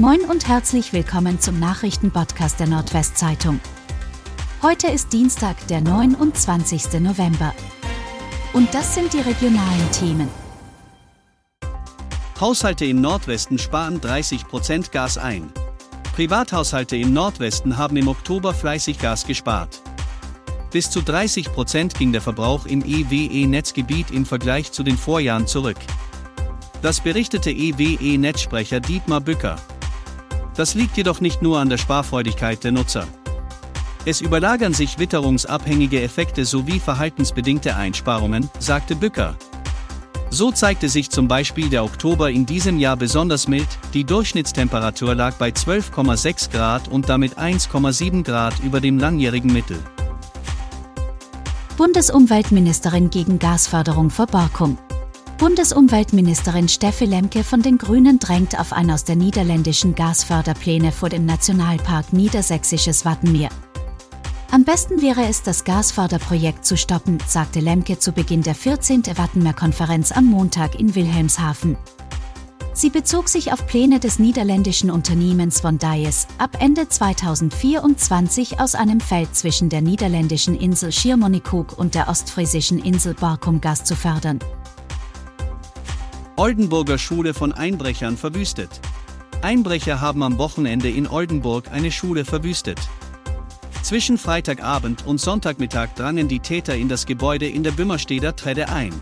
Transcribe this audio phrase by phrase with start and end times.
[0.00, 3.60] Moin und herzlich willkommen zum Nachrichtenpodcast der Nordwestzeitung.
[4.60, 6.98] Heute ist Dienstag, der 29.
[6.98, 7.54] November.
[8.54, 10.28] Und das sind die regionalen Themen.
[12.40, 15.52] Haushalte im Nordwesten sparen 30% Gas ein.
[16.16, 19.80] Privathaushalte im Nordwesten haben im Oktober fleißig Gas gespart.
[20.72, 25.78] Bis zu 30% ging der Verbrauch im EWE-Netzgebiet im Vergleich zu den Vorjahren zurück.
[26.82, 29.56] Das berichtete EWE-Netzsprecher Dietmar Bücker.
[30.56, 33.06] Das liegt jedoch nicht nur an der Sparfreudigkeit der Nutzer.
[34.06, 39.36] Es überlagern sich witterungsabhängige Effekte sowie verhaltensbedingte Einsparungen, sagte Bücker.
[40.30, 45.34] So zeigte sich zum Beispiel der Oktober in diesem Jahr besonders mild, die Durchschnittstemperatur lag
[45.34, 49.78] bei 12,6 Grad und damit 1,7 Grad über dem langjährigen Mittel.
[51.76, 54.76] Bundesumweltministerin gegen Gasförderung vor Borkum.
[55.38, 61.26] Bundesumweltministerin Steffi Lemke von den Grünen drängt auf ein aus der niederländischen Gasförderpläne vor dem
[61.26, 63.48] Nationalpark Niedersächsisches Wattenmeer.
[64.52, 69.02] Am besten wäre es, das Gasförderprojekt zu stoppen, sagte Lemke zu Beginn der 14.
[69.16, 71.76] Wattenmeer-Konferenz am Montag in Wilhelmshaven.
[72.72, 79.00] Sie bezog sich auf Pläne des niederländischen Unternehmens von Dias, ab Ende 2024 aus einem
[79.00, 84.38] Feld zwischen der niederländischen Insel Schiermonnikoog und der ostfriesischen Insel Borkum Gas zu fördern.
[86.36, 88.80] Oldenburger Schule von Einbrechern verwüstet.
[89.40, 92.80] Einbrecher haben am Wochenende in Oldenburg eine Schule verwüstet.
[93.82, 98.92] Zwischen Freitagabend und Sonntagmittag drangen die Täter in das Gebäude in der Bümmersteder Tredde ein.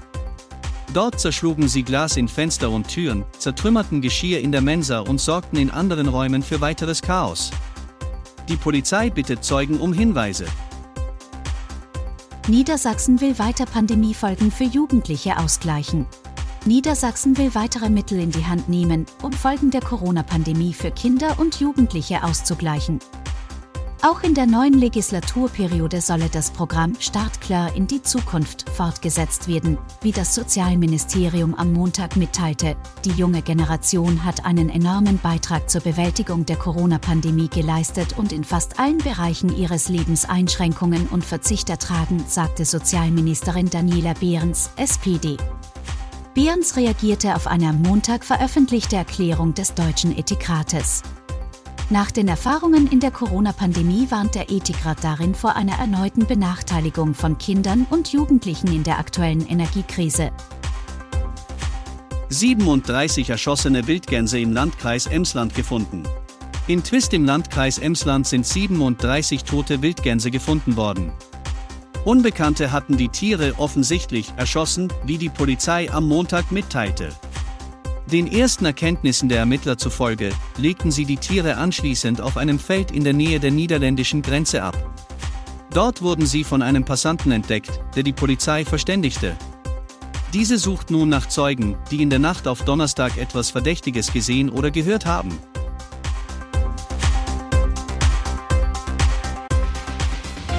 [0.92, 5.56] Dort zerschlugen sie Glas in Fenster und Türen, zertrümmerten Geschirr in der Mensa und sorgten
[5.56, 7.50] in anderen Räumen für weiteres Chaos.
[8.50, 10.44] Die Polizei bittet Zeugen um Hinweise.
[12.46, 16.06] Niedersachsen will weiter Pandemiefolgen für Jugendliche ausgleichen.
[16.64, 21.58] Niedersachsen will weitere Mittel in die Hand nehmen, um Folgen der Corona-Pandemie für Kinder und
[21.58, 23.00] Jugendliche auszugleichen.
[24.04, 30.10] Auch in der neuen Legislaturperiode solle das Programm Startklar in die Zukunft fortgesetzt werden, wie
[30.10, 32.76] das Sozialministerium am Montag mitteilte.
[33.04, 38.78] Die junge Generation hat einen enormen Beitrag zur Bewältigung der Corona-Pandemie geleistet und in fast
[38.78, 45.36] allen Bereichen ihres Lebens Einschränkungen und Verzicht ertragen, sagte Sozialministerin Daniela Behrens, SPD.
[46.34, 51.02] Behrens reagierte auf eine am Montag veröffentlichte Erklärung des Deutschen Ethikrates.
[51.90, 57.36] Nach den Erfahrungen in der Corona-Pandemie warnt der Ethikrat darin vor einer erneuten Benachteiligung von
[57.36, 60.30] Kindern und Jugendlichen in der aktuellen Energiekrise.
[62.30, 66.04] 37 erschossene Wildgänse im Landkreis Emsland gefunden.
[66.66, 71.12] In Twist im Landkreis Emsland sind 37 tote Wildgänse gefunden worden.
[72.04, 77.10] Unbekannte hatten die Tiere offensichtlich erschossen, wie die Polizei am Montag mitteilte.
[78.10, 83.04] Den ersten Erkenntnissen der Ermittler zufolge legten sie die Tiere anschließend auf einem Feld in
[83.04, 84.76] der Nähe der niederländischen Grenze ab.
[85.72, 89.36] Dort wurden sie von einem Passanten entdeckt, der die Polizei verständigte.
[90.32, 94.70] Diese sucht nun nach Zeugen, die in der Nacht auf Donnerstag etwas Verdächtiges gesehen oder
[94.70, 95.38] gehört haben.